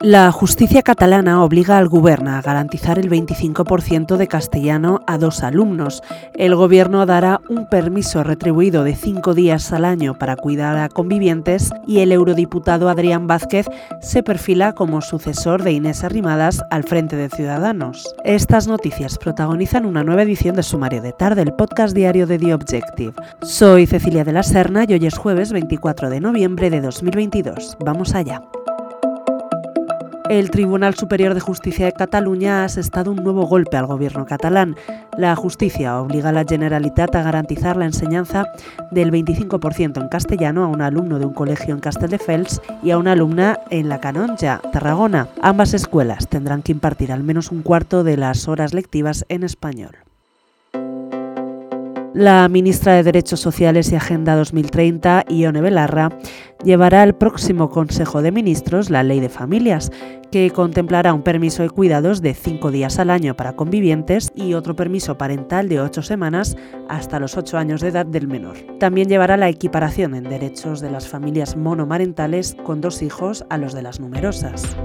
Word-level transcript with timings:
La 0.00 0.30
justicia 0.30 0.82
catalana 0.82 1.42
obliga 1.42 1.76
al 1.76 1.88
gobierno 1.88 2.30
a 2.30 2.40
garantizar 2.40 3.00
el 3.00 3.10
25% 3.10 4.16
de 4.16 4.28
castellano 4.28 5.00
a 5.08 5.18
dos 5.18 5.42
alumnos. 5.42 6.04
El 6.34 6.54
gobierno 6.54 7.04
dará 7.04 7.40
un 7.48 7.68
permiso 7.68 8.22
retribuido 8.22 8.84
de 8.84 8.94
cinco 8.94 9.34
días 9.34 9.72
al 9.72 9.84
año 9.84 10.16
para 10.16 10.36
cuidar 10.36 10.78
a 10.78 10.88
convivientes 10.88 11.72
y 11.84 11.98
el 11.98 12.12
eurodiputado 12.12 12.88
Adrián 12.88 13.26
Vázquez 13.26 13.66
se 14.00 14.22
perfila 14.22 14.72
como 14.72 15.00
sucesor 15.00 15.64
de 15.64 15.72
Inés 15.72 16.04
Arrimadas 16.04 16.62
al 16.70 16.84
frente 16.84 17.16
de 17.16 17.28
Ciudadanos. 17.28 18.14
Estas 18.22 18.68
noticias 18.68 19.18
protagonizan 19.18 19.84
una 19.84 20.04
nueva 20.04 20.22
edición 20.22 20.54
de 20.54 20.62
Sumario 20.62 21.02
de 21.02 21.12
Tarde, 21.12 21.42
el 21.42 21.54
podcast 21.54 21.92
diario 21.92 22.28
de 22.28 22.38
The 22.38 22.54
Objective. 22.54 23.14
Soy 23.42 23.88
Cecilia 23.88 24.22
de 24.22 24.32
la 24.32 24.44
Serna 24.44 24.84
y 24.86 24.92
hoy 24.92 25.06
es 25.06 25.18
jueves 25.18 25.50
24 25.50 26.08
de 26.08 26.20
noviembre 26.20 26.70
de 26.70 26.82
2022. 26.82 27.78
Vamos 27.80 28.14
allá. 28.14 28.42
El 30.30 30.50
Tribunal 30.50 30.94
Superior 30.94 31.32
de 31.32 31.40
Justicia 31.40 31.86
de 31.86 31.92
Cataluña 31.92 32.60
ha 32.60 32.64
asestado 32.64 33.12
un 33.12 33.24
nuevo 33.24 33.46
golpe 33.46 33.78
al 33.78 33.86
gobierno 33.86 34.26
catalán. 34.26 34.76
La 35.16 35.34
justicia 35.34 35.98
obliga 35.98 36.28
a 36.28 36.32
la 36.32 36.44
Generalitat 36.44 37.14
a 37.14 37.22
garantizar 37.22 37.78
la 37.78 37.86
enseñanza 37.86 38.44
del 38.90 39.10
25% 39.10 40.02
en 40.02 40.08
castellano 40.08 40.64
a 40.64 40.66
un 40.66 40.82
alumno 40.82 41.18
de 41.18 41.24
un 41.24 41.32
colegio 41.32 41.72
en 41.72 41.80
Castelldefels 41.80 42.60
y 42.82 42.90
a 42.90 42.98
una 42.98 43.12
alumna 43.12 43.58
en 43.70 43.88
La 43.88 44.00
Canonja, 44.00 44.60
Tarragona. 44.70 45.28
Ambas 45.40 45.72
escuelas 45.72 46.28
tendrán 46.28 46.60
que 46.60 46.72
impartir 46.72 47.10
al 47.10 47.24
menos 47.24 47.50
un 47.50 47.62
cuarto 47.62 48.04
de 48.04 48.18
las 48.18 48.48
horas 48.48 48.74
lectivas 48.74 49.24
en 49.30 49.44
español. 49.44 50.07
La 52.18 52.48
ministra 52.48 52.94
de 52.94 53.04
Derechos 53.04 53.38
Sociales 53.38 53.92
y 53.92 53.94
Agenda 53.94 54.34
2030, 54.34 55.26
Ione 55.28 55.60
Belarra, 55.60 56.08
llevará 56.64 57.02
al 57.02 57.14
próximo 57.14 57.70
Consejo 57.70 58.22
de 58.22 58.32
Ministros 58.32 58.90
la 58.90 59.04
Ley 59.04 59.20
de 59.20 59.28
Familias, 59.28 59.92
que 60.32 60.50
contemplará 60.50 61.14
un 61.14 61.22
permiso 61.22 61.62
de 61.62 61.70
cuidados 61.70 62.20
de 62.20 62.34
cinco 62.34 62.72
días 62.72 62.98
al 62.98 63.10
año 63.10 63.36
para 63.36 63.54
convivientes 63.54 64.32
y 64.34 64.54
otro 64.54 64.74
permiso 64.74 65.16
parental 65.16 65.68
de 65.68 65.80
ocho 65.80 66.02
semanas 66.02 66.56
hasta 66.88 67.20
los 67.20 67.36
ocho 67.36 67.56
años 67.56 67.82
de 67.82 67.90
edad 67.90 68.04
del 68.04 68.26
menor. 68.26 68.56
También 68.80 69.08
llevará 69.08 69.36
la 69.36 69.48
equiparación 69.48 70.16
en 70.16 70.24
derechos 70.24 70.80
de 70.80 70.90
las 70.90 71.06
familias 71.06 71.56
monomarentales 71.56 72.56
con 72.64 72.80
dos 72.80 73.00
hijos 73.00 73.44
a 73.48 73.58
los 73.58 73.74
de 73.74 73.82
las 73.82 74.00
numerosas. 74.00 74.76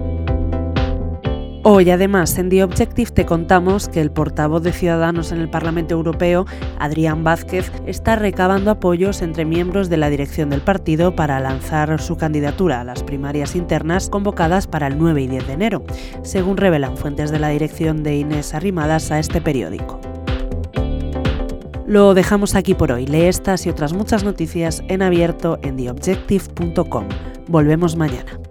Hoy 1.66 1.90
además 1.92 2.38
en 2.38 2.50
The 2.50 2.62
Objective 2.66 3.12
te 3.12 3.26
contamos 3.26 3.88
que 3.88 4.02
el 4.02 4.12
portavoz 4.12 4.64
de 4.64 4.74
Ciudadanos 4.74 5.32
en 5.32 5.40
el 5.40 5.50
Parlamento 5.50 5.94
Europeo, 5.94 6.46
Adrián 6.78 7.24
Vázquez, 7.24 7.72
está 7.86 8.18
recabando 8.18 8.70
apoyos 8.70 9.22
entre 9.22 9.46
miembros 9.46 9.88
de 9.88 9.96
la 9.96 10.10
dirección 10.10 10.50
del 10.50 10.60
partido 10.60 11.16
para 11.16 11.40
lanzar 11.40 12.02
su 12.02 12.18
candidatura 12.18 12.82
a 12.82 12.84
las 12.84 13.04
primarias 13.04 13.56
internas 13.56 14.10
convocadas 14.10 14.68
para 14.68 14.88
el 14.88 14.98
9 14.98 15.22
y 15.22 15.28
10 15.28 15.48
de 15.48 15.54
enero, 15.54 15.84
según 16.22 16.58
revelan 16.58 16.98
fuentes 16.98 17.32
de 17.32 17.40
la 17.40 17.48
dirección 17.48 18.04
de 18.04 18.18
Inés 18.18 18.54
Arrimadas 18.54 19.10
a 19.12 19.20
este 19.20 19.40
periódico. 19.40 20.02
Lo 21.88 22.14
dejamos 22.14 22.56
aquí 22.56 22.74
por 22.74 22.92
hoy. 22.92 23.06
Lee 23.06 23.28
estas 23.28 23.66
y 23.66 23.70
otras 23.70 23.94
muchas 23.94 24.26
noticias 24.26 24.84
en 24.90 25.02
abierto 25.02 25.60
en 25.62 25.78
theobjective.com. 25.78 27.08
Volvemos 27.48 27.96
mañana. 27.96 28.43